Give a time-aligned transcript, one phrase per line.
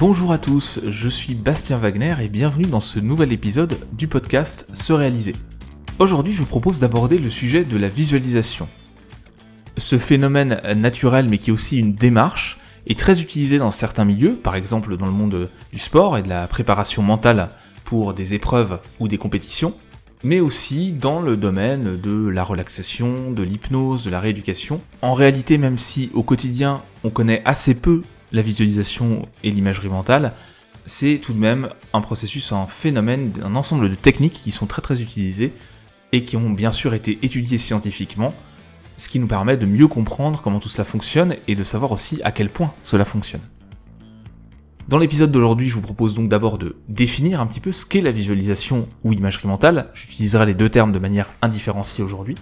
[0.00, 4.66] Bonjour à tous, je suis Bastien Wagner et bienvenue dans ce nouvel épisode du podcast
[4.74, 5.32] Se réaliser.
[6.00, 8.68] Aujourd'hui, je vous propose d'aborder le sujet de la visualisation.
[9.76, 14.34] Ce phénomène naturel mais qui est aussi une démarche est très utilisé dans certains milieux,
[14.34, 17.48] par exemple dans le monde du sport et de la préparation mentale
[17.84, 19.72] pour des épreuves ou des compétitions,
[20.24, 24.80] mais aussi dans le domaine de la relaxation, de l'hypnose, de la rééducation.
[25.00, 28.02] En réalité, même si au quotidien on connaît assez peu
[28.36, 30.32] la visualisation et l'imagerie mentale,
[30.84, 34.82] c'est tout de même un processus, un phénomène, un ensemble de techniques qui sont très
[34.82, 35.52] très utilisées
[36.12, 38.32] et qui ont bien sûr été étudiées scientifiquement,
[38.96, 42.20] ce qui nous permet de mieux comprendre comment tout cela fonctionne et de savoir aussi
[42.22, 43.40] à quel point cela fonctionne.
[44.86, 48.00] Dans l'épisode d'aujourd'hui, je vous propose donc d'abord de définir un petit peu ce qu'est
[48.00, 49.88] la visualisation ou imagerie mentale.
[49.94, 52.36] J'utiliserai les deux termes de manière indifférenciée aujourd'hui.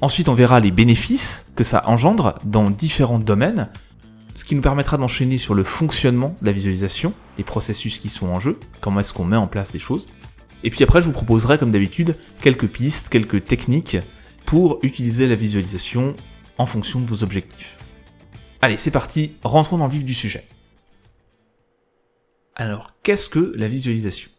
[0.00, 3.68] Ensuite, on verra les bénéfices que ça engendre dans différents domaines,
[4.34, 8.28] ce qui nous permettra d'enchaîner sur le fonctionnement de la visualisation, les processus qui sont
[8.28, 10.08] en jeu, comment est-ce qu'on met en place les choses.
[10.64, 13.98] Et puis après, je vous proposerai, comme d'habitude, quelques pistes, quelques techniques
[14.46, 16.14] pour utiliser la visualisation
[16.58, 17.78] en fonction de vos objectifs.
[18.60, 20.46] Allez, c'est parti, rentrons dans le vif du sujet.
[22.54, 24.30] Alors, qu'est-ce que la visualisation?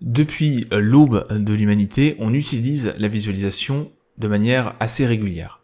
[0.00, 5.59] Depuis l'aube de l'humanité, on utilise la visualisation de manière assez régulière.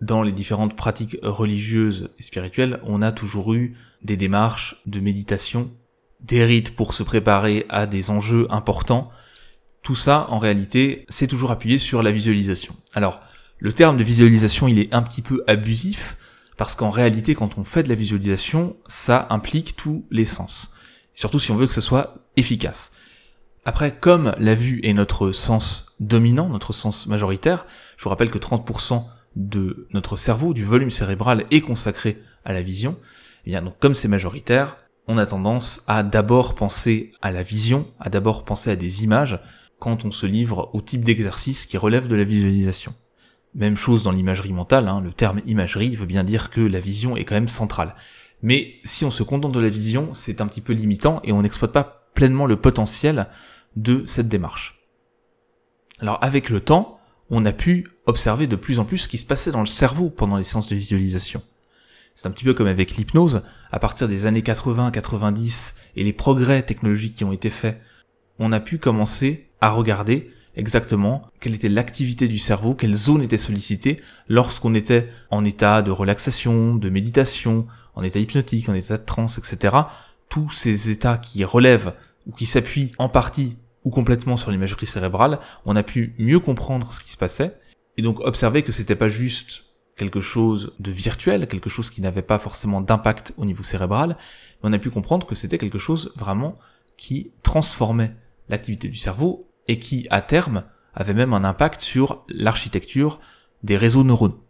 [0.00, 5.70] Dans les différentes pratiques religieuses et spirituelles, on a toujours eu des démarches de méditation,
[6.20, 9.10] des rites pour se préparer à des enjeux importants.
[9.82, 12.74] Tout ça, en réalité, c'est toujours appuyé sur la visualisation.
[12.94, 13.20] Alors,
[13.58, 16.16] le terme de visualisation, il est un petit peu abusif,
[16.56, 20.74] parce qu'en réalité, quand on fait de la visualisation, ça implique tous les sens.
[21.14, 22.92] Surtout si on veut que ce soit efficace.
[23.66, 27.66] Après, comme la vue est notre sens dominant, notre sens majoritaire,
[27.98, 29.04] je vous rappelle que 30%
[29.36, 32.92] de notre cerveau, du volume cérébral, est consacré à la vision.
[32.92, 32.96] Et
[33.46, 34.76] eh bien donc, comme c'est majoritaire,
[35.06, 39.40] on a tendance à d'abord penser à la vision, à d'abord penser à des images,
[39.78, 42.94] quand on se livre au type d'exercice qui relève de la visualisation.
[43.54, 47.16] Même chose dans l'imagerie mentale, hein, le terme imagerie veut bien dire que la vision
[47.16, 47.96] est quand même centrale.
[48.42, 51.42] Mais si on se contente de la vision, c'est un petit peu limitant et on
[51.42, 53.26] n'exploite pas pleinement le potentiel
[53.74, 54.80] de cette démarche.
[55.98, 56.99] Alors avec le temps,
[57.30, 60.10] on a pu observer de plus en plus ce qui se passait dans le cerveau
[60.10, 61.42] pendant les séances de visualisation.
[62.14, 66.62] C'est un petit peu comme avec l'hypnose, à partir des années 80-90 et les progrès
[66.62, 67.80] technologiques qui ont été faits,
[68.38, 73.38] on a pu commencer à regarder exactement quelle était l'activité du cerveau, quelles zones étaient
[73.38, 79.04] sollicitées lorsqu'on était en état de relaxation, de méditation, en état hypnotique, en état de
[79.04, 79.76] transe, etc.
[80.28, 81.94] Tous ces états qui relèvent
[82.26, 86.92] ou qui s'appuient en partie ou complètement sur l'imagerie cérébrale, on a pu mieux comprendre
[86.92, 87.58] ce qui se passait
[87.96, 89.64] et donc observer que c'était pas juste
[89.96, 94.16] quelque chose de virtuel, quelque chose qui n'avait pas forcément d'impact au niveau cérébral,
[94.62, 96.58] mais on a pu comprendre que c'était quelque chose vraiment
[96.96, 98.16] qui transformait
[98.48, 100.64] l'activité du cerveau et qui, à terme,
[100.94, 103.20] avait même un impact sur l'architecture
[103.62, 104.42] des réseaux neuronaux.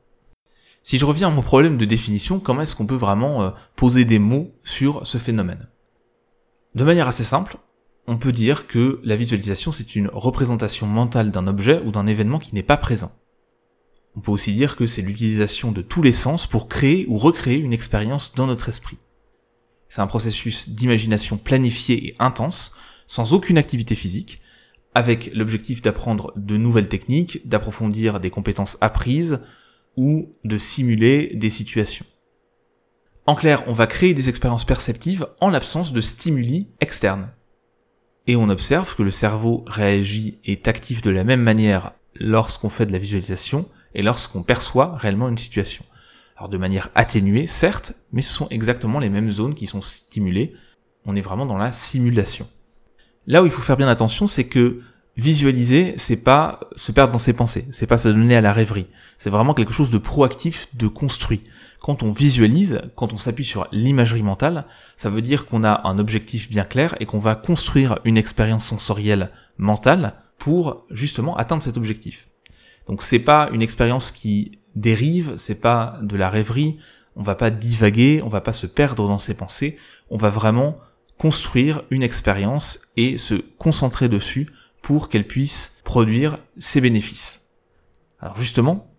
[0.83, 4.05] Si je reviens à mon problème de définition, comment est-ce qu'on peut vraiment euh, poser
[4.05, 5.69] des mots sur ce phénomène?
[6.75, 7.57] De manière assez simple,
[8.07, 12.39] on peut dire que la visualisation c'est une représentation mentale d'un objet ou d'un événement
[12.39, 13.13] qui n'est pas présent.
[14.17, 17.59] On peut aussi dire que c'est l'utilisation de tous les sens pour créer ou recréer
[17.59, 18.99] une expérience dans notre esprit.
[19.89, 22.75] C'est un processus d'imagination planifié et intense,
[23.07, 24.41] sans aucune activité physique,
[24.95, 29.41] avec l'objectif d'apprendre de nouvelles techniques, d'approfondir des compétences apprises
[29.97, 32.07] ou de simuler des situations.
[33.27, 37.31] En clair, on va créer des expériences perceptives en l'absence de stimuli externes.
[38.31, 42.69] Et on observe que le cerveau réagit et est actif de la même manière lorsqu'on
[42.69, 45.85] fait de la visualisation et lorsqu'on perçoit réellement une situation.
[46.37, 50.55] Alors de manière atténuée, certes, mais ce sont exactement les mêmes zones qui sont stimulées.
[51.07, 52.47] On est vraiment dans la simulation.
[53.27, 54.81] Là où il faut faire bien attention, c'est que
[55.17, 58.87] visualiser, c'est pas se perdre dans ses pensées, c'est pas se donner à la rêverie.
[59.19, 61.43] C'est vraiment quelque chose de proactif, de construit.
[61.81, 64.67] Quand on visualise, quand on s'appuie sur l'imagerie mentale,
[64.99, 68.67] ça veut dire qu'on a un objectif bien clair et qu'on va construire une expérience
[68.67, 72.29] sensorielle mentale pour justement atteindre cet objectif.
[72.87, 76.79] Donc c'est pas une expérience qui dérive, c'est pas de la rêverie,
[77.17, 79.79] on va pas divaguer, on va pas se perdre dans ses pensées,
[80.11, 80.79] on va vraiment
[81.19, 84.49] construire une expérience et se concentrer dessus
[84.83, 87.51] pour qu'elle puisse produire ses bénéfices.
[88.21, 88.91] Alors justement,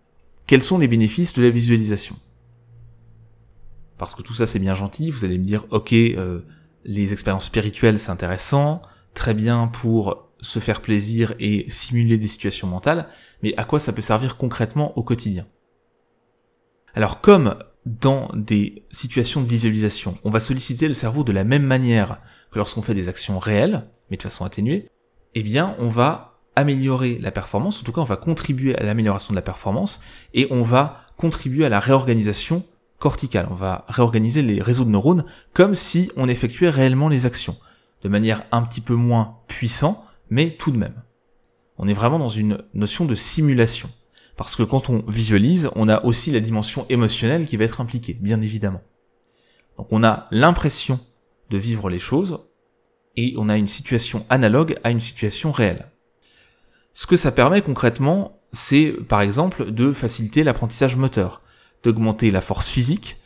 [0.46, 2.16] quels sont les bénéfices de la visualisation?
[4.02, 6.40] Parce que tout ça c'est bien gentil, vous allez me dire ok, euh,
[6.84, 8.82] les expériences spirituelles c'est intéressant,
[9.14, 13.06] très bien pour se faire plaisir et simuler des situations mentales,
[13.44, 15.46] mais à quoi ça peut servir concrètement au quotidien?
[16.96, 17.54] Alors comme
[17.86, 22.18] dans des situations de visualisation, on va solliciter le cerveau de la même manière
[22.50, 24.88] que lorsqu'on fait des actions réelles, mais de façon atténuée,
[25.36, 29.30] eh bien, on va améliorer la performance, en tout cas, on va contribuer à l'amélioration
[29.30, 30.00] de la performance,
[30.34, 32.64] et on va contribuer à la réorganisation
[33.50, 37.56] On va réorganiser les réseaux de neurones comme si on effectuait réellement les actions,
[38.02, 41.02] de manière un petit peu moins puissante, mais tout de même.
[41.78, 43.90] On est vraiment dans une notion de simulation.
[44.36, 48.14] Parce que quand on visualise, on a aussi la dimension émotionnelle qui va être impliquée,
[48.14, 48.82] bien évidemment.
[49.76, 51.00] Donc on a l'impression
[51.50, 52.40] de vivre les choses,
[53.16, 55.88] et on a une situation analogue à une situation réelle.
[56.94, 61.41] Ce que ça permet concrètement, c'est par exemple de faciliter l'apprentissage moteur,
[61.82, 63.18] d'augmenter la force physique,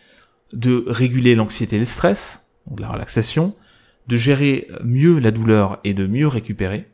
[0.52, 3.54] de réguler l'anxiété et le stress, donc la relaxation,
[4.06, 6.88] de gérer mieux la douleur et de mieux récupérer,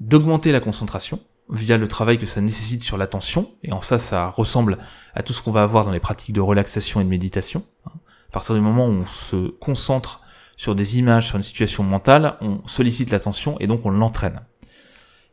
[0.00, 4.28] d'augmenter la concentration, via le travail que ça nécessite sur l'attention, et en ça, ça
[4.28, 4.78] ressemble
[5.14, 7.62] à tout ce qu'on va avoir dans les pratiques de relaxation et de méditation.
[7.86, 7.92] Hein.
[8.28, 10.20] À partir du moment où on se concentre
[10.56, 14.40] sur des images, sur une situation mentale, on sollicite l'attention et donc on l'entraîne.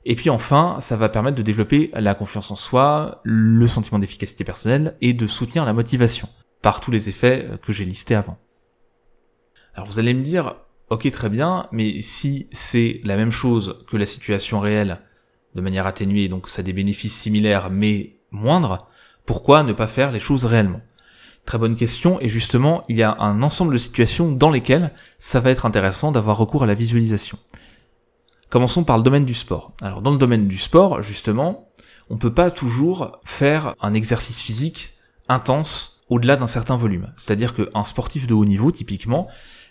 [0.06, 4.44] Et puis enfin, ça va permettre de développer la confiance en soi, le sentiment d'efficacité
[4.44, 6.28] personnelle et de soutenir la motivation,
[6.62, 8.38] par tous les effets que j'ai listés avant.
[9.76, 10.56] Alors vous allez me dire,
[10.90, 15.00] ok très bien, mais si c'est la même chose que la situation réelle,
[15.56, 18.90] de manière atténuée, donc ça a des bénéfices similaires mais moindres,
[19.26, 20.82] pourquoi ne pas faire les choses réellement?
[21.46, 25.40] Très bonne question, et justement, il y a un ensemble de situations dans lesquelles ça
[25.40, 27.38] va être intéressant d'avoir recours à la visualisation.
[28.54, 29.72] Commençons par le domaine du sport.
[29.82, 31.72] Alors dans le domaine du sport, justement,
[32.12, 34.94] on peut pas toujours faire un exercice physique
[35.28, 37.12] intense au-delà d'un certain volume.
[37.18, 39.28] C'est-à-dire qu'un sportif de haut niveau, typiquement,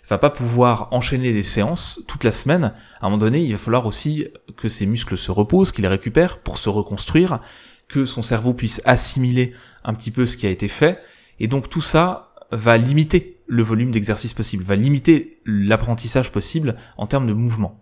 [0.09, 2.73] va pas pouvoir enchaîner des séances toute la semaine.
[2.99, 4.27] À un moment donné, il va falloir aussi
[4.57, 7.39] que ses muscles se reposent, qu'il les récupère pour se reconstruire,
[7.87, 9.53] que son cerveau puisse assimiler
[9.85, 10.99] un petit peu ce qui a été fait.
[11.39, 17.07] Et donc tout ça va limiter le volume d'exercice possible, va limiter l'apprentissage possible en
[17.07, 17.79] termes de mouvement.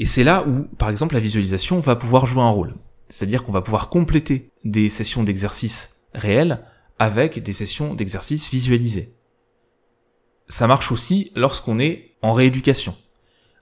[0.00, 2.74] Et c'est là où, par exemple, la visualisation va pouvoir jouer un rôle.
[3.08, 6.64] C'est-à-dire qu'on va pouvoir compléter des sessions d'exercice réels
[6.98, 9.14] avec des sessions d'exercice visualisées
[10.50, 12.94] ça marche aussi lorsqu'on est en rééducation.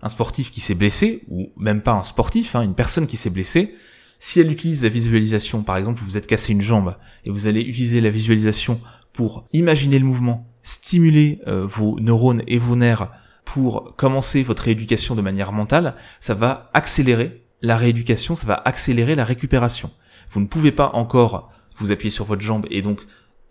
[0.02, 3.30] Un sportif qui s'est blessé, ou même pas un sportif, hein, une personne qui s'est
[3.30, 3.74] blessée,
[4.18, 7.60] si elle utilise la visualisation, par exemple, vous êtes cassé une jambe et vous allez
[7.60, 8.80] utiliser la visualisation
[9.12, 13.10] pour imaginer le mouvement, stimuler euh, vos neurones et vos nerfs
[13.52, 19.14] pour commencer votre rééducation de manière mentale, ça va accélérer la rééducation, ça va accélérer
[19.14, 19.90] la récupération.
[20.30, 23.00] Vous ne pouvez pas encore vous appuyer sur votre jambe et donc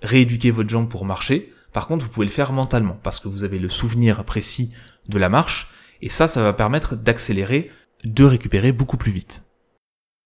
[0.04, 1.52] rééduquer votre jambe pour marcher.
[1.74, 4.72] Par contre, vous pouvez le faire mentalement, parce que vous avez le souvenir précis
[5.10, 5.70] de la marche,
[6.04, 7.72] et ça, ça va permettre d'accélérer,
[8.04, 9.42] de récupérer beaucoup plus vite.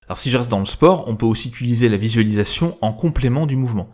[0.05, 3.45] Alors si je reste dans le sport, on peut aussi utiliser la visualisation en complément
[3.45, 3.89] du mouvement.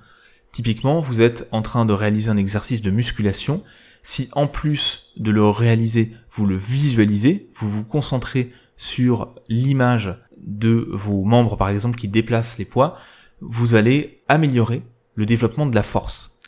[0.53, 3.63] Typiquement, vous êtes en train de réaliser un exercice de musculation.
[4.01, 10.87] Si en plus de le réaliser, vous le visualisez, vous vous concentrez sur l'image de
[10.91, 12.97] vos membres, par exemple, qui déplacent les poids,
[13.41, 14.83] vous allez améliorer
[15.15, 16.39] le développement de la force.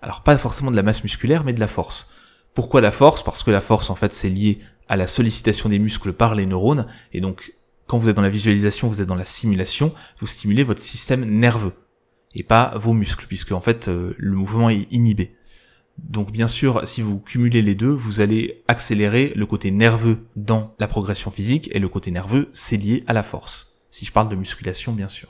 [0.00, 2.10] Alors pas forcément de la masse musculaire, mais de la force.
[2.54, 3.22] Pourquoi la force?
[3.22, 4.58] Parce que la force, en fait, c'est lié
[4.88, 7.54] à la sollicitation des muscles par les neurones, et donc
[7.86, 11.24] quand vous êtes dans la visualisation, vous êtes dans la simulation, vous stimulez votre système
[11.24, 11.72] nerveux,
[12.34, 15.36] et pas vos muscles, puisque en fait euh, le mouvement est inhibé.
[16.02, 20.74] Donc bien sûr, si vous cumulez les deux, vous allez accélérer le côté nerveux dans
[20.78, 23.80] la progression physique, et le côté nerveux, c'est lié à la force.
[23.90, 25.28] Si je parle de musculation, bien sûr.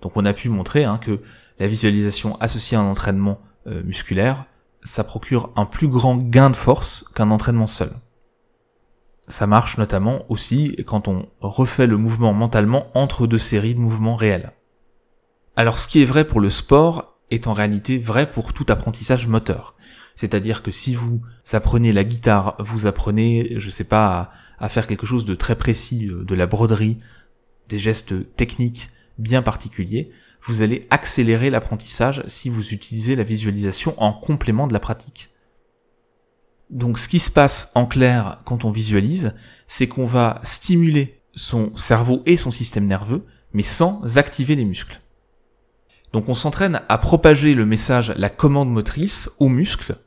[0.00, 1.20] Donc on a pu montrer hein, que
[1.58, 4.46] la visualisation associée à un entraînement euh, musculaire,
[4.82, 7.90] ça procure un plus grand gain de force qu'un entraînement seul.
[9.28, 14.14] Ça marche notamment aussi quand on refait le mouvement mentalement entre deux séries de mouvements
[14.14, 14.52] réels.
[15.56, 19.26] Alors ce qui est vrai pour le sport est en réalité vrai pour tout apprentissage
[19.26, 19.74] moteur.
[20.14, 21.20] C'est-à-dire que si vous
[21.52, 25.56] apprenez la guitare, vous apprenez, je sais pas, à, à faire quelque chose de très
[25.56, 26.98] précis, euh, de la broderie,
[27.68, 30.10] des gestes techniques bien particuliers,
[30.42, 35.30] vous allez accélérer l'apprentissage si vous utilisez la visualisation en complément de la pratique.
[36.70, 39.34] Donc ce qui se passe en clair quand on visualise,
[39.66, 45.00] c'est qu'on va stimuler son cerveau et son système nerveux, mais sans activer les muscles.
[46.16, 49.98] Donc on s'entraîne à propager le message, la commande motrice aux muscles,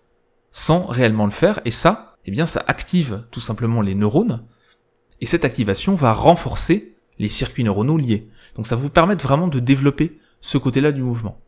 [0.52, 4.44] sans réellement le faire, et ça, eh bien ça active tout simplement les neurones,
[5.22, 8.28] et cette activation va renforcer les circuits neuronaux liés.
[8.56, 11.40] Donc ça vous permet vraiment de développer ce côté-là du mouvement.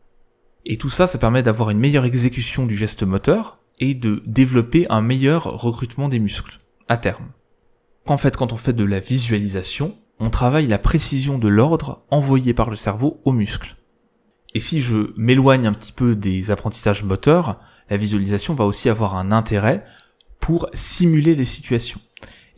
[0.64, 4.86] Et tout ça, ça permet d'avoir une meilleure exécution du geste moteur et de développer
[4.90, 7.32] un meilleur recrutement des muscles, à terme.
[8.06, 12.54] En fait, quand on fait de la visualisation, on travaille la précision de l'ordre envoyé
[12.54, 13.74] par le cerveau aux muscles.
[14.54, 19.16] Et si je m'éloigne un petit peu des apprentissages moteurs, la visualisation va aussi avoir
[19.16, 19.84] un intérêt
[20.40, 22.00] pour simuler des situations.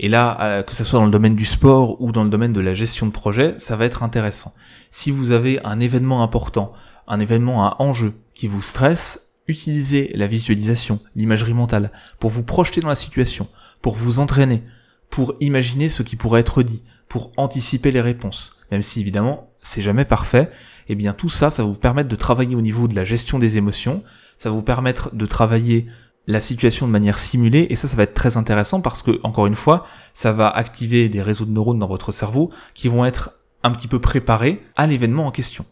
[0.01, 2.53] Et là, euh, que ce soit dans le domaine du sport ou dans le domaine
[2.53, 4.53] de la gestion de projet, ça va être intéressant.
[4.91, 6.73] Si vous avez un événement important,
[7.07, 12.81] un événement à enjeu qui vous stresse, utilisez la visualisation, l'imagerie mentale, pour vous projeter
[12.81, 13.47] dans la situation,
[13.83, 14.63] pour vous entraîner,
[15.11, 18.57] pour imaginer ce qui pourrait être dit, pour anticiper les réponses.
[18.73, 20.51] Même si évidemment, c'est jamais parfait,
[20.89, 23.39] eh bien tout ça, ça va vous permettre de travailler au niveau de la gestion
[23.39, 24.05] des émotions,
[24.39, 25.87] ça va vous permettre de travailler
[26.27, 29.47] la situation de manière simulée et ça ça va être très intéressant parce que encore
[29.47, 33.33] une fois ça va activer des réseaux de neurones dans votre cerveau qui vont être
[33.63, 35.67] un petit peu préparés à l'événement en question.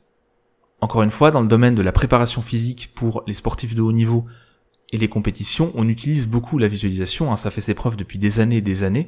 [0.80, 3.92] Encore une fois dans le domaine de la préparation physique pour les sportifs de haut
[3.92, 4.26] niveau
[4.92, 8.40] et les compétitions on utilise beaucoup la visualisation, hein, ça fait ses preuves depuis des
[8.40, 9.06] années et des années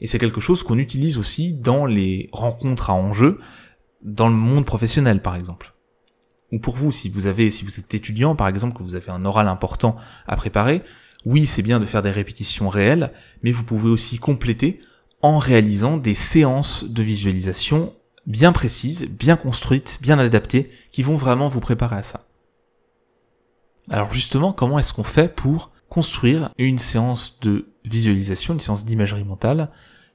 [0.00, 3.38] et c'est quelque chose qu'on utilise aussi dans les rencontres à enjeu
[4.04, 5.74] dans le monde professionnel par exemple
[6.54, 9.10] ou pour vous, si vous avez, si vous êtes étudiant, par exemple, que vous avez
[9.10, 9.96] un oral important
[10.28, 10.82] à préparer,
[11.24, 14.80] oui, c'est bien de faire des répétitions réelles, mais vous pouvez aussi compléter
[15.20, 17.92] en réalisant des séances de visualisation
[18.26, 22.28] bien précises, bien construites, bien adaptées, qui vont vraiment vous préparer à ça.
[23.90, 29.24] Alors justement, comment est-ce qu'on fait pour construire une séance de visualisation, une séance d'imagerie
[29.24, 29.70] mentale?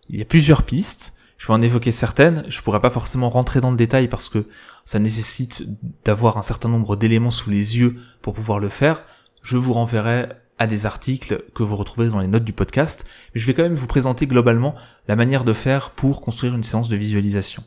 [0.10, 1.14] Il y a plusieurs pistes.
[1.40, 2.44] Je vais en évoquer certaines.
[2.50, 4.46] Je pourrais pas forcément rentrer dans le détail parce que
[4.86, 5.64] ça nécessite
[6.06, 9.04] d'avoir un certain nombre d'éléments sous les yeux pour pouvoir le faire,
[9.42, 13.40] je vous renverrai à des articles que vous retrouvez dans les notes du podcast, mais
[13.40, 14.76] je vais quand même vous présenter globalement
[15.08, 17.64] la manière de faire pour construire une séance de visualisation.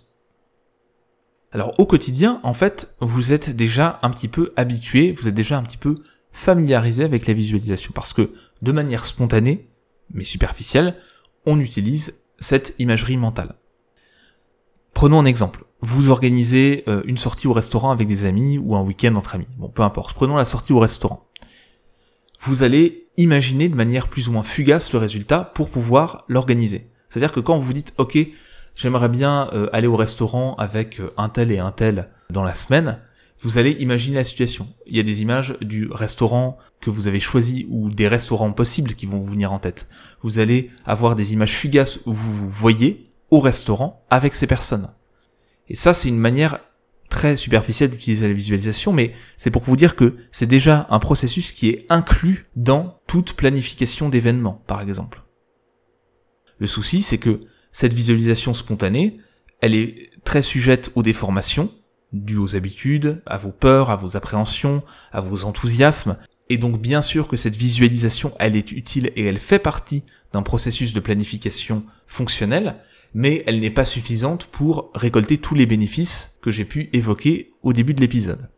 [1.53, 5.57] Alors au quotidien, en fait, vous êtes déjà un petit peu habitué, vous êtes déjà
[5.57, 5.95] un petit peu
[6.33, 9.71] familiarisé avec la visualisation, parce que de manière spontanée,
[10.13, 10.97] mais superficielle,
[11.47, 13.55] on utilise cette imagerie mentale.
[14.95, 18.83] Prenons un exemple vous organisez euh, une sortie au restaurant avec des amis ou un
[18.83, 19.49] week-end entre amis.
[19.59, 20.15] Bon, peu importe.
[20.15, 21.29] Prenons la sortie au restaurant.
[22.41, 26.89] Vous allez imaginer de manière plus ou moins fugace le résultat pour pouvoir l'organiser.
[27.11, 28.17] C'est-à-dire que quand vous dites, OK,
[28.77, 32.55] j'aimerais bien euh, aller au restaurant avec euh, un tel et un tel dans la
[32.55, 33.01] semaine,
[33.41, 34.69] vous allez imaginer la situation.
[34.87, 38.95] Il y a des images du restaurant que vous avez choisi ou des restaurants possibles
[38.95, 39.89] qui vont vous venir en tête.
[40.23, 44.91] Vous allez avoir des images fugaces où vous vous voyez au restaurant avec ces personnes.
[45.69, 46.61] Et ça, c'est une manière
[47.09, 51.51] très superficielle d'utiliser la visualisation, mais c'est pour vous dire que c'est déjà un processus
[51.51, 55.23] qui est inclus dans toute planification d'événements, par exemple.
[56.59, 57.41] Le souci, c'est que
[57.73, 59.19] cette visualisation spontanée,
[59.61, 61.73] elle est très sujette aux déformations,
[62.13, 66.19] dues aux habitudes, à vos peurs, à vos appréhensions, à vos enthousiasmes,
[66.51, 70.43] et donc bien sûr que cette visualisation, elle est utile et elle fait partie d'un
[70.43, 72.77] processus de planification fonctionnel,
[73.15, 77.73] mais elle n'est pas suffisante pour récolter tous les bénéfices que j'ai pu évoquer au
[77.73, 78.49] début de l'épisode.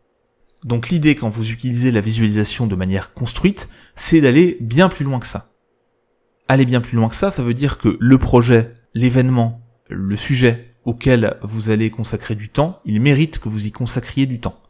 [0.63, 5.19] Donc l'idée quand vous utilisez la visualisation de manière construite, c'est d'aller bien plus loin
[5.19, 5.51] que ça.
[6.47, 10.75] Aller bien plus loin que ça, ça veut dire que le projet, l'événement, le sujet
[10.85, 14.61] auquel vous allez consacrer du temps, il mérite que vous y consacriez du temps.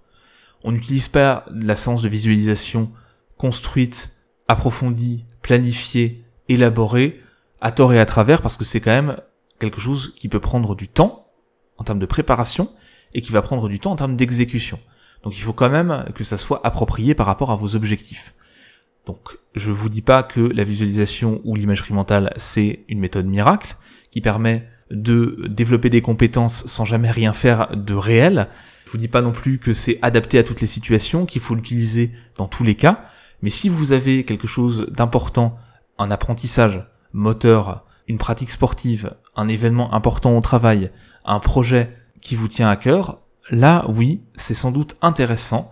[0.64, 2.92] On n'utilise pas la séance de visualisation
[3.38, 4.12] construite,
[4.48, 7.22] approfondie, planifiée, élaborée,
[7.62, 9.18] à tort et à travers, parce que c'est quand même
[9.60, 11.28] quelque chose qui peut prendre du temps
[11.78, 12.70] en termes de préparation
[13.14, 14.80] et qui va prendre du temps en termes d'exécution.
[15.24, 18.34] Donc il faut quand même que ça soit approprié par rapport à vos objectifs.
[19.06, 23.76] Donc je vous dis pas que la visualisation ou l'imagerie mentale c'est une méthode miracle
[24.12, 24.58] qui permet
[24.92, 28.50] de développer des compétences sans jamais rien faire de réel.
[28.86, 31.56] Je vous dis pas non plus que c'est adapté à toutes les situations, qu'il faut
[31.56, 33.06] l'utiliser dans tous les cas.
[33.42, 35.58] Mais si vous avez quelque chose d'important,
[35.98, 40.92] un apprentissage moteur une pratique sportive, un événement important au travail,
[41.26, 45.72] un projet qui vous tient à cœur, là oui, c'est sans doute intéressant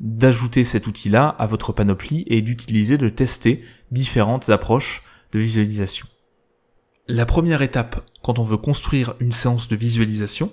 [0.00, 5.02] d'ajouter cet outil-là à votre panoplie et d'utiliser, de tester différentes approches
[5.32, 6.06] de visualisation.
[7.08, 10.52] La première étape quand on veut construire une séance de visualisation,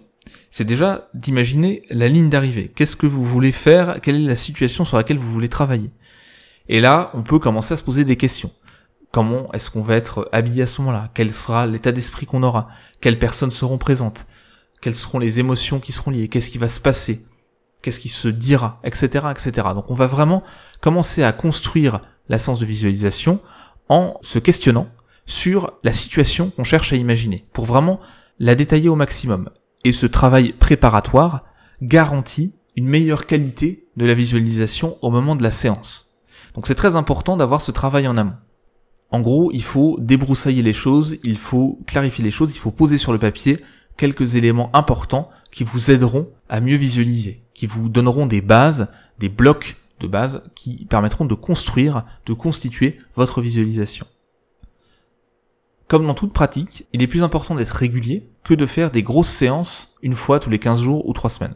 [0.50, 2.72] c'est déjà d'imaginer la ligne d'arrivée.
[2.76, 4.02] Qu'est-ce que vous voulez faire?
[4.02, 5.92] Quelle est la situation sur laquelle vous voulez travailler?
[6.68, 8.52] Et là, on peut commencer à se poser des questions
[9.12, 12.70] comment est-ce qu'on va être habillé à ce moment-là, quel sera l'état d'esprit qu'on aura,
[13.02, 14.26] quelles personnes seront présentes,
[14.82, 17.26] quelles seront les émotions qui seront liées, qu'est-ce qui va se passer,
[17.82, 19.68] qu'est-ce qui se dira, etc., etc.
[19.76, 20.44] Donc on va vraiment
[20.80, 23.40] commencer à construire la séance de visualisation
[23.90, 24.88] en se questionnant
[25.26, 28.00] sur la situation qu'on cherche à imaginer, pour vraiment
[28.40, 29.50] la détailler au maximum.
[29.84, 31.44] Et ce travail préparatoire
[31.82, 36.16] garantit une meilleure qualité de la visualisation au moment de la séance.
[36.56, 38.36] Donc c'est très important d'avoir ce travail en amont.
[39.12, 42.98] En gros, il faut débroussailler les choses, il faut clarifier les choses, il faut poser
[42.98, 43.60] sur le papier
[43.98, 48.88] quelques éléments importants qui vous aideront à mieux visualiser, qui vous donneront des bases,
[49.20, 54.08] des blocs de base qui permettront de construire, de constituer votre visualisation.
[55.90, 59.30] Comme dans toute pratique, il est plus important d'être régulier que de faire des grosses
[59.30, 61.56] séances une fois tous les 15 jours ou 3 semaines.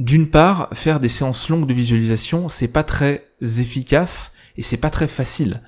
[0.00, 4.90] D'une part, faire des séances longues de visualisation, c'est pas très efficace et c'est pas
[4.90, 5.62] très facile.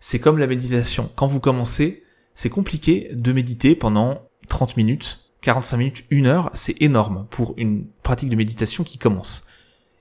[0.00, 1.10] C'est comme la méditation.
[1.16, 6.80] Quand vous commencez, c'est compliqué de méditer pendant 30 minutes, 45 minutes, 1 heure, c'est
[6.80, 9.46] énorme pour une pratique de méditation qui commence.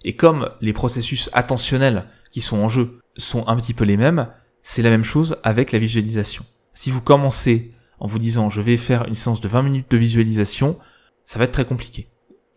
[0.04, 4.28] Et comme les processus attentionnels qui sont en jeu sont un petit peu les mêmes,
[4.62, 6.46] c'est la même chose avec la visualisation.
[6.74, 9.98] Si vous commencez en vous disant je vais faire une séance de 20 minutes de
[9.98, 10.78] visualisation,
[11.26, 12.10] ça va être très compliqué.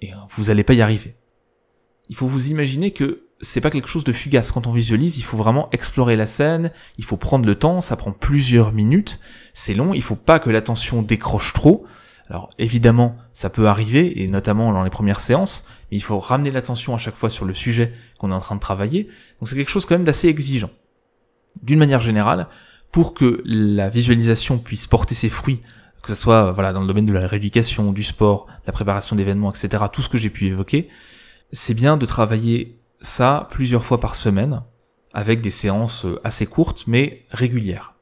[0.02, 1.14] Et vous n'allez pas y arriver.
[2.08, 4.52] Il faut vous imaginer que c'est pas quelque chose de fugace.
[4.52, 7.96] Quand on visualise, il faut vraiment explorer la scène, il faut prendre le temps, ça
[7.96, 9.20] prend plusieurs minutes,
[9.54, 11.86] c'est long, il faut pas que l'attention décroche trop.
[12.28, 16.94] Alors évidemment, ça peut arriver, et notamment dans les premières séances, il faut ramener l'attention
[16.94, 19.08] à chaque fois sur le sujet qu'on est en train de travailler.
[19.40, 20.70] Donc c'est quelque chose quand même d'assez exigeant.
[21.62, 22.46] D'une manière générale,
[22.92, 25.60] pour que la visualisation puisse porter ses fruits,
[26.02, 29.50] que ce soit voilà dans le domaine de la rééducation, du sport, la préparation d'événements,
[29.50, 30.88] etc., tout ce que j'ai pu évoquer,
[31.52, 34.62] c'est bien de travailler ça plusieurs fois par semaine,
[35.12, 37.94] avec des séances assez courtes mais régulières.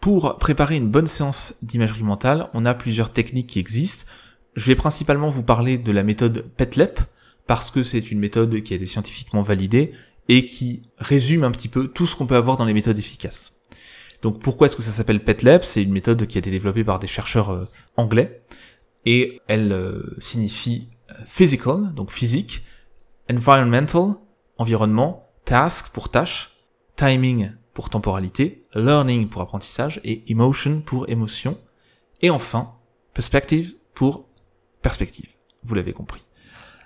[0.00, 4.10] Pour préparer une bonne séance d'imagerie mentale, on a plusieurs techniques qui existent.
[4.54, 7.00] Je vais principalement vous parler de la méthode PETLEP,
[7.46, 9.92] parce que c'est une méthode qui a été scientifiquement validée
[10.28, 13.60] et qui résume un petit peu tout ce qu'on peut avoir dans les méthodes efficaces.
[14.22, 16.98] Donc pourquoi est-ce que ça s'appelle PetLab C'est une méthode qui a été développée par
[16.98, 17.64] des chercheurs euh,
[17.96, 18.42] anglais
[19.04, 22.62] et elle euh, signifie euh, physical, donc physique,
[23.36, 24.14] environmental,
[24.58, 26.58] environnement, task pour tâche,
[26.96, 31.58] timing pour temporalité, learning pour apprentissage et emotion pour émotion
[32.20, 32.72] et enfin
[33.14, 34.26] perspective pour
[34.82, 35.30] perspective.
[35.62, 36.22] Vous l'avez compris.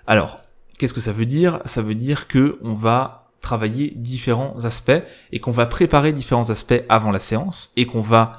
[0.07, 0.41] Alors,
[0.77, 1.61] qu'est-ce que ça veut dire?
[1.65, 6.83] Ça veut dire que on va travailler différents aspects et qu'on va préparer différents aspects
[6.89, 8.33] avant la séance et qu'on va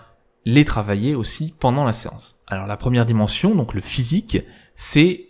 [0.45, 2.43] les travailler aussi pendant la séance.
[2.47, 4.39] Alors la première dimension, donc le physique,
[4.77, 5.29] c'est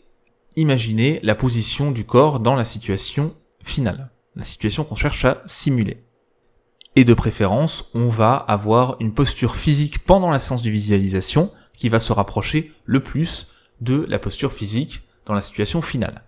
[0.57, 6.03] imaginer la position du corps dans la situation finale, la situation qu'on cherche à simuler.
[6.97, 11.91] Et de préférence, on va avoir une posture physique pendant la séance de visualisation qui
[11.91, 13.49] va se rapprocher le plus
[13.83, 16.23] de la posture physique dans la situation finale.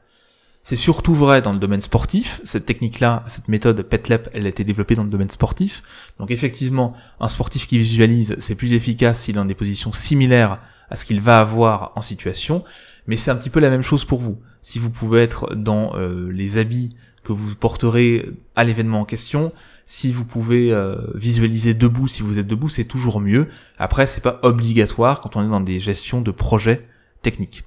[0.63, 2.43] C'est surtout vrai dans le domaine sportif.
[2.45, 5.83] Cette technique-là, cette méthode PetLep, elle a été développée dans le domaine sportif.
[6.19, 10.61] Donc effectivement, un sportif qui visualise, c'est plus efficace s'il est dans des positions similaires
[10.91, 12.65] à ce qu'il va avoir en situation.
[13.09, 14.39] Mais c'est un petit peu la même chose pour vous.
[14.63, 16.91] Si vous pouvez être dans euh, les habits
[17.25, 19.53] que vous porterez à l'événement en question,
[19.85, 23.49] si vous pouvez euh, visualiser debout, si vous êtes debout, c'est toujours mieux.
[23.79, 26.87] Après, c'est pas obligatoire quand on est dans des gestions de projets
[27.21, 27.65] techniques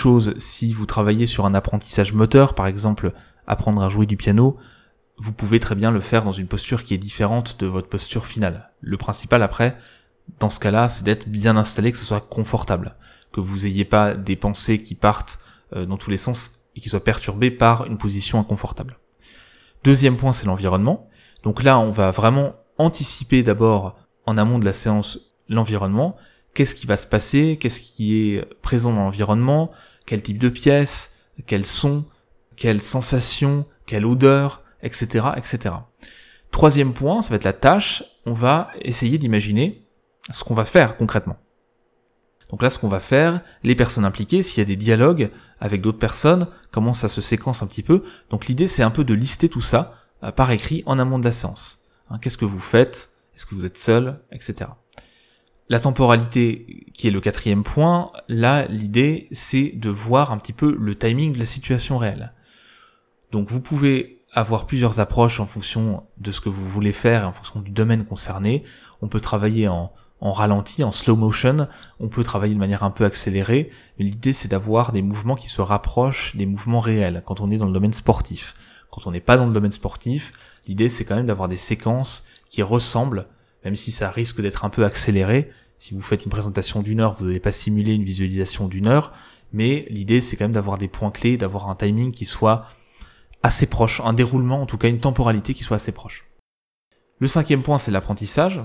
[0.00, 3.12] chose si vous travaillez sur un apprentissage moteur, par exemple
[3.46, 4.56] apprendre à jouer du piano,
[5.18, 8.26] vous pouvez très bien le faire dans une posture qui est différente de votre posture
[8.26, 8.70] finale.
[8.80, 9.76] Le principal après,
[10.38, 12.94] dans ce cas-là, c'est d'être bien installé, que ce soit confortable,
[13.32, 15.38] que vous ayez pas des pensées qui partent
[15.74, 18.98] euh, dans tous les sens et qui soient perturbées par une position inconfortable.
[19.84, 21.08] Deuxième point, c'est l'environnement.
[21.42, 26.16] Donc là, on va vraiment anticiper d'abord en amont de la séance l'environnement
[26.54, 29.70] qu'est-ce qui va se passer, qu'est-ce qui est présent dans l'environnement,
[30.06, 31.16] quel type de pièce,
[31.46, 32.04] quels sons,
[32.56, 35.74] quelles sensations, quelle odeur, etc., etc.
[36.50, 38.02] Troisième point, ça va être la tâche.
[38.26, 39.86] On va essayer d'imaginer
[40.30, 41.36] ce qu'on va faire concrètement.
[42.50, 45.80] Donc là, ce qu'on va faire, les personnes impliquées, s'il y a des dialogues avec
[45.80, 48.02] d'autres personnes, comment ça se séquence un petit peu.
[48.30, 51.24] Donc l'idée, c'est un peu de lister tout ça euh, par écrit en amont de
[51.24, 51.82] la séance.
[52.10, 53.10] Hein, qu'est-ce que vous faites?
[53.36, 54.18] Est-ce que vous êtes seul?
[54.32, 54.68] Etc.
[55.68, 60.76] La temporalité, qui est le quatrième point, là, l'idée, c'est de voir un petit peu
[60.76, 62.32] le timing de la situation réelle.
[63.30, 67.26] Donc vous pouvez avoir plusieurs approches en fonction de ce que vous voulez faire et
[67.26, 68.64] en fonction du domaine concerné.
[69.02, 72.90] On peut travailler en, en ralenti, en slow motion, on peut travailler de manière un
[72.90, 77.40] peu accélérée, mais l'idée c'est d'avoir des mouvements qui se rapprochent des mouvements réels quand
[77.40, 78.54] on est dans le domaine sportif.
[78.90, 80.32] Quand on n'est pas dans le domaine sportif,
[80.66, 83.26] l'idée c'est quand même d'avoir des séquences qui ressemblent
[83.64, 85.50] même si ça risque d'être un peu accéléré.
[85.78, 89.12] Si vous faites une présentation d'une heure, vous n'allez pas simuler une visualisation d'une heure,
[89.52, 92.66] mais l'idée c'est quand même d'avoir des points clés, d'avoir un timing qui soit
[93.42, 96.26] assez proche, un déroulement, en tout cas une temporalité qui soit assez proche.
[97.18, 98.62] Le cinquième point, c'est l'apprentissage.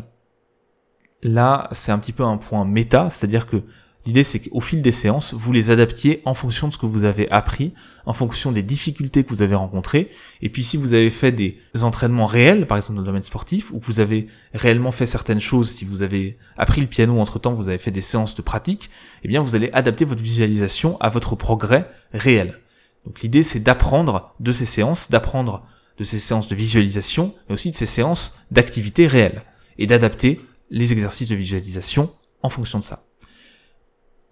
[1.28, 3.64] Là, c'est un petit peu un point méta, c'est-à-dire que
[4.06, 7.06] L'idée, c'est qu'au fil des séances, vous les adaptiez en fonction de ce que vous
[7.06, 7.74] avez appris,
[8.06, 10.12] en fonction des difficultés que vous avez rencontrées.
[10.44, 13.72] Et puis, si vous avez fait des entraînements réels, par exemple dans le domaine sportif,
[13.72, 17.40] ou que vous avez réellement fait certaines choses, si vous avez appris le piano entre
[17.40, 18.92] temps, vous avez fait des séances de pratique,
[19.24, 22.60] eh bien, vous allez adapter votre visualisation à votre progrès réel.
[23.08, 25.66] Donc, l'idée, c'est d'apprendre de ces séances, d'apprendre
[25.98, 29.42] de ces séances de visualisation, mais aussi de ces séances d'activité réelle,
[29.80, 33.04] et d'adapter les exercices de visualisation en fonction de ça.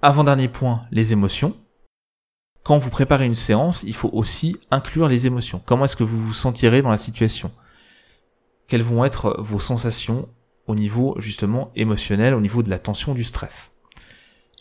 [0.01, 1.55] Avant-dernier point, les émotions.
[2.63, 5.61] Quand vous préparez une séance, il faut aussi inclure les émotions.
[5.65, 7.51] Comment est-ce que vous vous sentirez dans la situation?
[8.67, 10.29] Quelles vont être vos sensations
[10.67, 13.71] au niveau justement émotionnel, au niveau de la tension, du stress?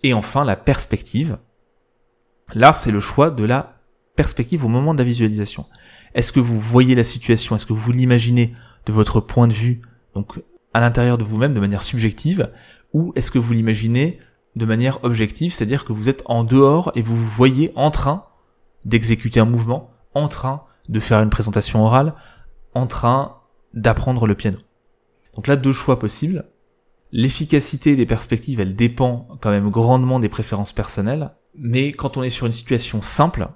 [0.02, 1.38] Et enfin, la perspective.
[2.54, 3.80] Là, c'est le choix de la
[4.16, 5.66] perspective au moment de la visualisation.
[6.14, 7.56] Est-ce que vous voyez la situation?
[7.56, 8.54] Est-ce que vous l'imaginez
[8.86, 9.80] de votre point de vue,
[10.14, 10.42] donc
[10.74, 12.50] à l'intérieur de vous-même de manière subjective,
[12.92, 14.18] ou est-ce que vous l'imaginez
[14.56, 18.26] de manière objective, c'est-à-dire que vous êtes en dehors et vous vous voyez en train
[18.84, 22.14] d'exécuter un mouvement, en train de faire une présentation orale,
[22.74, 23.36] en train
[23.72, 24.58] d'apprendre le piano.
[25.34, 26.44] Donc là, deux choix possibles.
[27.12, 32.30] L'efficacité des perspectives, elle dépend quand même grandement des préférences personnelles, mais quand on est
[32.30, 33.48] sur une situation simple,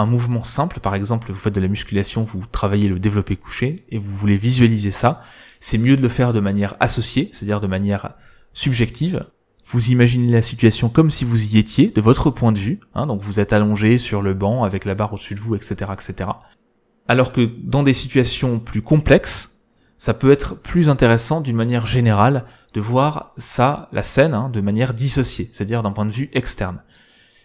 [0.00, 3.76] un mouvement simple, par exemple, vous faites de la musculation, vous travaillez le développé couché,
[3.90, 5.22] et vous voulez visualiser ça,
[5.60, 8.14] c'est mieux de le faire de manière associée, c'est-à-dire de manière
[8.52, 9.26] subjective,
[9.66, 13.06] vous imaginez la situation comme si vous y étiez, de votre point de vue, hein,
[13.06, 16.30] donc vous êtes allongé sur le banc avec la barre au-dessus de vous, etc., etc.
[17.06, 19.58] Alors que dans des situations plus complexes,
[19.98, 24.60] ça peut être plus intéressant d'une manière générale de voir ça, la scène, hein, de
[24.60, 26.82] manière dissociée, c'est-à-dire d'un point de vue externe.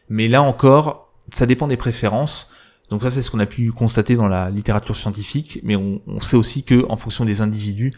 [0.07, 2.51] Mais là encore, ça dépend des préférences.
[2.89, 6.37] Donc ça, c'est ce qu'on a pu constater dans la littérature scientifique, mais on, sait
[6.37, 7.91] aussi que, en fonction des individus,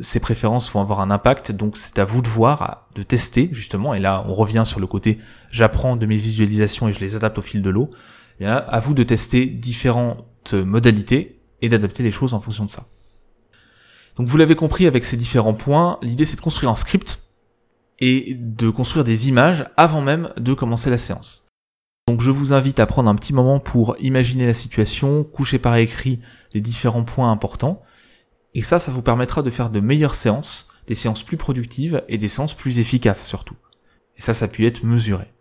[0.00, 3.94] ces préférences vont avoir un impact, donc c'est à vous de voir, de tester justement,
[3.94, 5.18] et là on revient sur le côté
[5.52, 7.90] j'apprends de mes visualisations et je les adapte au fil de l'eau,
[8.40, 12.70] et là à vous de tester différentes modalités et d'adapter les choses en fonction de
[12.70, 12.86] ça.
[14.16, 17.20] Donc vous l'avez compris avec ces différents points, l'idée c'est de construire un script
[18.00, 21.43] et de construire des images avant même de commencer la séance.
[22.06, 25.76] Donc je vous invite à prendre un petit moment pour imaginer la situation, coucher par
[25.76, 26.20] écrit
[26.52, 27.80] les différents points importants,
[28.52, 32.18] et ça, ça vous permettra de faire de meilleures séances, des séances plus productives et
[32.18, 33.56] des séances plus efficaces surtout.
[34.18, 35.32] Et ça, ça peut être mesuré.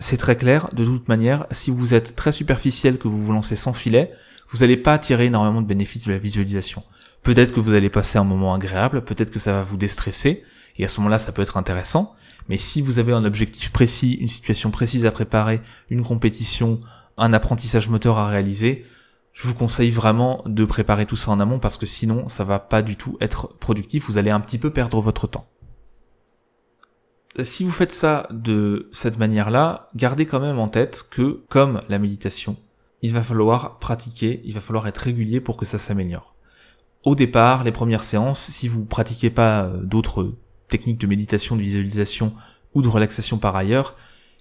[0.00, 3.56] C'est très clair, de toute manière, si vous êtes très superficiel, que vous vous lancez
[3.56, 4.12] sans filet,
[4.50, 6.82] vous n'allez pas attirer énormément de bénéfices de la visualisation.
[7.22, 10.44] Peut-être que vous allez passer un moment agréable, peut-être que ça va vous déstresser,
[10.76, 12.16] et à ce moment-là, ça peut être intéressant,
[12.48, 16.80] mais si vous avez un objectif précis, une situation précise à préparer, une compétition,
[17.16, 18.84] un apprentissage moteur à réaliser,
[19.32, 22.58] je vous conseille vraiment de préparer tout ça en amont parce que sinon ça va
[22.58, 25.46] pas du tout être productif, vous allez un petit peu perdre votre temps.
[27.42, 31.98] Si vous faites ça de cette manière-là, gardez quand même en tête que, comme la
[31.98, 32.56] méditation,
[33.02, 36.34] il va falloir pratiquer, il va falloir être régulier pour que ça s'améliore.
[37.04, 40.34] Au départ, les premières séances, si vous pratiquez pas euh, d'autres
[40.68, 42.34] techniques de méditation, de visualisation
[42.74, 43.96] ou de relaxation par ailleurs,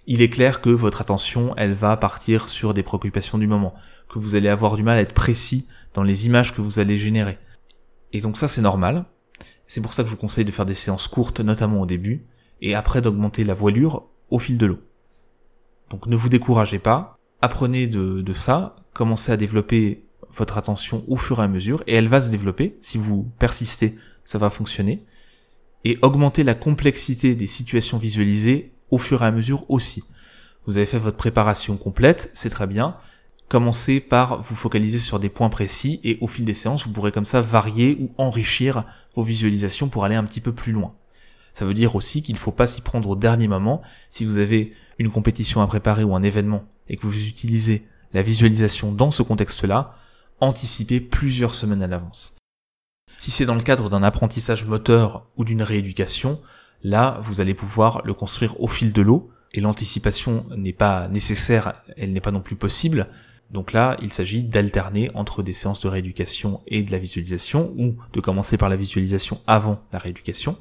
[0.07, 3.73] il est clair que votre attention, elle va partir sur des préoccupations du moment,
[4.07, 6.97] que vous allez avoir du mal à être précis dans les images que vous allez
[6.97, 7.39] générer.
[8.13, 9.05] Et donc ça, c'est normal.
[9.67, 12.25] C'est pour ça que je vous conseille de faire des séances courtes, notamment au début,
[12.61, 14.79] et après d'augmenter la voilure au fil de l'eau.
[15.89, 21.15] Donc ne vous découragez pas, apprenez de, de ça, commencez à développer votre attention au
[21.15, 22.77] fur et à mesure, et elle va se développer.
[22.81, 24.97] Si vous persistez, ça va fonctionner.
[25.85, 30.03] Et augmenter la complexité des situations visualisées au fur et à mesure aussi.
[30.65, 32.97] Vous avez fait votre préparation complète, c'est très bien.
[33.47, 37.11] Commencez par vous focaliser sur des points précis et au fil des séances, vous pourrez
[37.11, 40.95] comme ça varier ou enrichir vos visualisations pour aller un petit peu plus loin.
[41.53, 43.81] Ça veut dire aussi qu'il ne faut pas s'y prendre au dernier moment.
[44.09, 48.23] Si vous avez une compétition à préparer ou un événement et que vous utilisez la
[48.23, 49.93] visualisation dans ce contexte-là,
[50.39, 52.35] anticipez plusieurs semaines à l'avance.
[53.17, 56.39] Si c'est dans le cadre d'un apprentissage moteur ou d'une rééducation,
[56.85, 61.81] Là, vous allez pouvoir le construire au fil de l'eau, et l'anticipation n'est pas nécessaire,
[61.97, 63.07] elle n'est pas non plus possible.
[63.49, 67.95] Donc là, il s'agit d'alterner entre des séances de rééducation et de la visualisation, ou
[68.13, 70.57] de commencer par la visualisation avant la rééducation.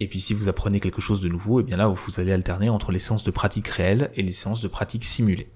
[0.00, 2.32] Et puis si vous apprenez quelque chose de nouveau, et eh bien là, vous allez
[2.32, 5.50] alterner entre les séances de pratique réelle et les séances de pratique simulée.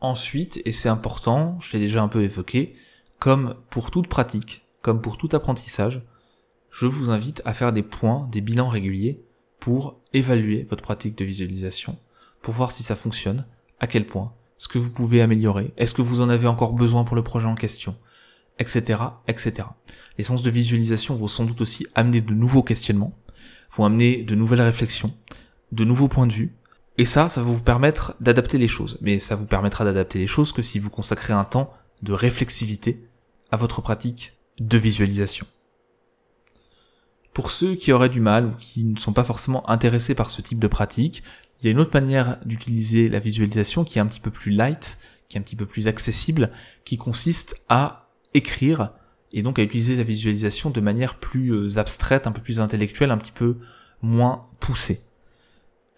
[0.00, 2.76] Ensuite, et c'est important, je l'ai déjà un peu évoqué,
[3.18, 6.00] comme pour toute pratique, comme pour tout apprentissage,
[6.70, 9.20] je vous invite à faire des points, des bilans réguliers
[9.58, 11.98] pour évaluer votre pratique de visualisation,
[12.40, 13.46] pour voir si ça fonctionne,
[13.80, 17.02] à quel point, ce que vous pouvez améliorer, est-ce que vous en avez encore besoin
[17.02, 17.96] pour le projet en question,
[18.60, 19.66] etc., etc.
[20.18, 23.18] Les sens de visualisation vont sans doute aussi amener de nouveaux questionnements,
[23.76, 25.12] vont amener de nouvelles réflexions,
[25.72, 26.54] de nouveaux points de vue.
[26.96, 28.98] Et ça, ça va vous permettre d'adapter les choses.
[29.00, 31.72] Mais ça vous permettra d'adapter les choses que si vous consacrez un temps
[32.04, 33.04] de réflexivité
[33.50, 35.46] à votre pratique de visualisation.
[37.32, 40.40] Pour ceux qui auraient du mal ou qui ne sont pas forcément intéressés par ce
[40.40, 41.22] type de pratique,
[41.60, 44.50] il y a une autre manière d'utiliser la visualisation qui est un petit peu plus
[44.50, 46.50] light, qui est un petit peu plus accessible,
[46.84, 48.92] qui consiste à écrire
[49.32, 53.10] et donc à utiliser la visualisation de manière plus euh, abstraite, un peu plus intellectuelle,
[53.10, 53.58] un petit peu
[54.02, 55.02] moins poussée.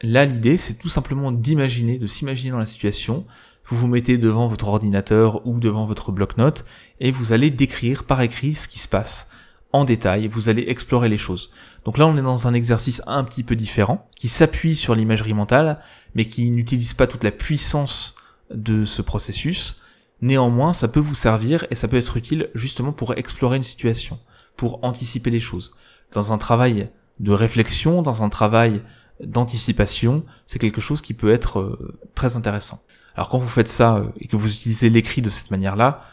[0.02, 3.26] Là, l'idée, c'est tout simplement d'imaginer, de s'imaginer dans la situation.
[3.68, 6.64] Vous vous mettez devant votre ordinateur ou devant votre bloc-notes
[7.00, 9.28] et vous allez décrire par écrit ce qui se passe
[9.74, 10.26] en détail.
[10.26, 11.50] Vous allez explorer les choses.
[11.84, 15.34] Donc là, on est dans un exercice un petit peu différent qui s'appuie sur l'imagerie
[15.34, 15.80] mentale,
[16.14, 18.14] mais qui n'utilise pas toute la puissance
[18.50, 19.76] de ce processus.
[20.22, 24.18] Néanmoins, ça peut vous servir et ça peut être utile justement pour explorer une situation,
[24.56, 25.72] pour anticiper les choses.
[26.12, 26.88] Dans un travail
[27.20, 28.82] de réflexion, dans un travail
[29.20, 32.80] d'anticipation, c'est quelque chose qui peut être euh, très intéressant.
[33.18, 36.04] Alors quand vous faites ça euh, et que vous utilisez l'écrit de cette manière-là,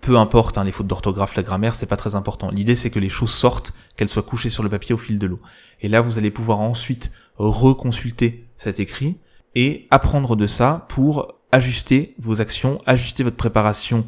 [0.00, 2.52] peu importe hein, les fautes d'orthographe, la grammaire, c'est pas très important.
[2.52, 5.26] L'idée c'est que les choses sortent, qu'elles soient couchées sur le papier au fil de
[5.26, 5.40] l'eau.
[5.80, 9.18] Et là, vous allez pouvoir ensuite reconsulter cet écrit
[9.56, 14.06] et apprendre de ça pour ajuster vos actions, ajuster votre préparation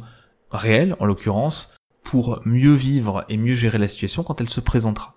[0.49, 5.15] réelle, en l'occurrence, pour mieux vivre et mieux gérer la situation quand elle se présentera.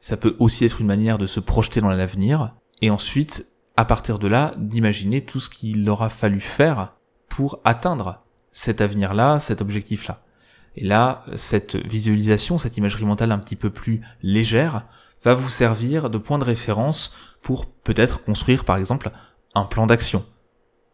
[0.00, 3.49] Ça peut aussi être une manière de se projeter dans l'avenir, et ensuite,
[3.80, 6.92] à partir de là, d'imaginer tout ce qu'il aura fallu faire
[7.30, 10.22] pour atteindre cet avenir-là, cet objectif-là.
[10.76, 14.84] Et là, cette visualisation, cette imagerie mentale un petit peu plus légère,
[15.24, 19.12] va vous servir de point de référence pour peut-être construire par exemple
[19.54, 20.26] un plan d'action,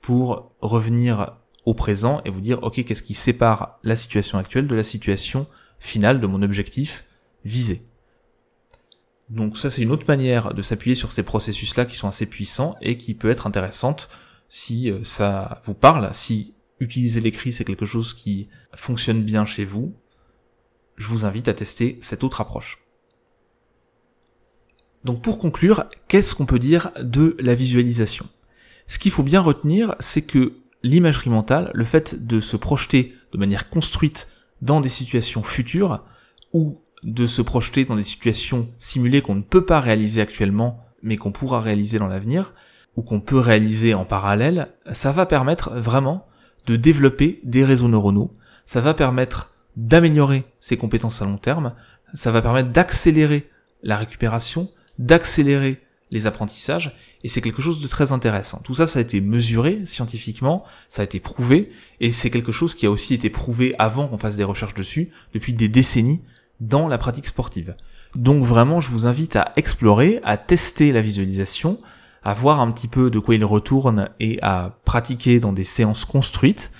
[0.01, 4.77] pour revenir au présent et vous dire, ok, qu'est-ce qui sépare la situation actuelle de
[4.77, 5.49] la situation
[5.81, 7.05] finale de mon objectif
[7.45, 7.83] visé.
[9.29, 12.77] Donc ça, c'est une autre manière de s'appuyer sur ces processus-là qui sont assez puissants
[12.81, 14.09] et qui peut être intéressante
[14.49, 19.65] si euh, ça vous parle, si utiliser l'écrit c'est quelque chose qui fonctionne bien chez
[19.65, 19.95] vous,
[20.97, 22.79] je vous invite à tester cette autre approche.
[25.05, 28.27] Donc pour conclure, qu'est-ce qu'on peut dire de la visualisation?
[28.87, 33.39] Ce qu'il faut bien retenir, c'est que l'imagerie mentale, le fait de se projeter de
[33.39, 34.29] manière construite
[34.63, 36.05] dans des situations futures,
[36.53, 41.17] ou de se projeter dans des situations simulées qu'on ne peut pas réaliser actuellement, mais
[41.17, 42.53] qu'on pourra réaliser dans l'avenir,
[42.97, 46.27] ou qu'on peut réaliser en parallèle, ça va permettre vraiment
[46.67, 48.33] de développer des réseaux neuronaux,
[48.67, 51.75] ça va permettre d'améliorer ses compétences à long terme,
[52.15, 53.49] ça va permettre d'accélérer
[53.83, 58.61] la récupération, d'accélérer les apprentissages, et c'est quelque chose de très intéressant.
[58.65, 62.75] Tout ça, ça a été mesuré scientifiquement, ça a été prouvé, et c'est quelque chose
[62.75, 66.23] qui a aussi été prouvé avant qu'on fasse des recherches dessus, depuis des décennies,
[66.61, 67.77] dans la pratique sportive.
[68.15, 71.79] Donc vraiment, je vous invite à explorer, à tester la visualisation,
[72.23, 76.05] à voir un petit peu de quoi il retourne, et à pratiquer dans des séances
[76.05, 76.71] construites.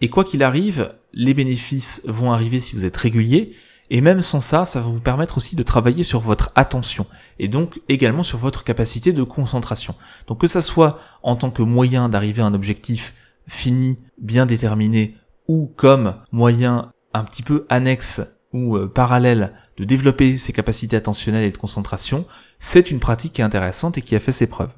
[0.00, 3.54] Et quoi qu'il arrive, les bénéfices vont arriver si vous êtes régulier,
[3.90, 7.06] et même sans ça, ça va vous permettre aussi de travailler sur votre attention
[7.38, 9.94] et donc également sur votre capacité de concentration.
[10.26, 13.14] Donc que ça soit en tant que moyen d'arriver à un objectif
[13.46, 15.16] fini, bien déterminé,
[15.48, 18.22] ou comme moyen un petit peu annexe
[18.54, 22.24] ou euh, parallèle de développer ses capacités attentionnelles et de concentration,
[22.60, 24.72] c'est une pratique qui est intéressante et qui a fait ses preuves.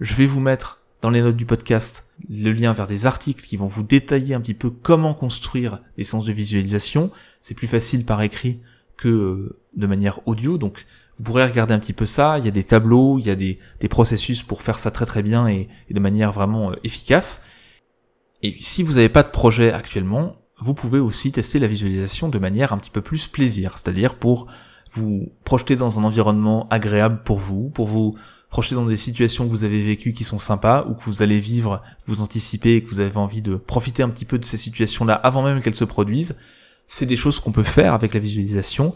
[0.00, 3.56] Je vais vous mettre dans les notes du podcast le lien vers des articles qui
[3.56, 7.12] vont vous détailler un petit peu comment construire des sens de visualisation.
[7.40, 8.60] C'est plus facile par écrit
[8.96, 10.84] que euh, de manière audio, donc
[11.18, 12.38] vous pourrez regarder un petit peu ça.
[12.38, 13.58] Il y a des tableaux, il y a des,
[13.88, 17.44] processus pour faire ça très très bien et, de manière vraiment euh, efficace.
[18.42, 22.38] Et si vous n'avez pas de projet actuellement, vous pouvez aussi tester la visualisation de
[22.38, 24.48] manière un petit peu plus plaisir, c'est-à-dire pour
[24.92, 28.14] vous projeter dans un environnement agréable pour vous, pour vous
[28.50, 31.38] projeter dans des situations que vous avez vécues qui sont sympas ou que vous allez
[31.38, 34.56] vivre, vous anticipez et que vous avez envie de profiter un petit peu de ces
[34.56, 36.36] situations-là avant même qu'elles se produisent,
[36.86, 38.94] c'est des choses qu'on peut faire avec la visualisation.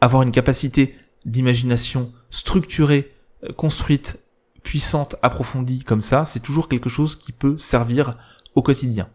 [0.00, 0.94] Avoir une capacité
[1.26, 3.12] d'imagination structurée,
[3.44, 4.18] euh, construite,
[4.62, 8.16] puissante, approfondie comme ça, c'est toujours quelque chose qui peut servir
[8.54, 9.08] au quotidien.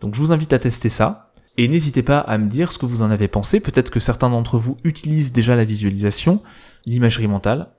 [0.00, 1.32] Donc je vous invite à tester ça.
[1.58, 3.60] Et n'hésitez pas à me dire ce que vous en avez pensé.
[3.60, 6.42] Peut-être que certains d'entre vous utilisent déjà la visualisation,
[6.84, 7.70] l'imagerie mentale.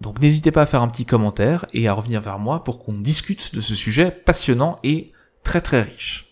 [0.00, 2.92] Donc n'hésitez pas à faire un petit commentaire et à revenir vers moi pour qu'on
[2.92, 6.31] discute de ce sujet passionnant et très très riche.